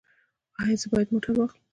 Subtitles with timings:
[0.61, 1.61] ایا زه باید موټر واخلم؟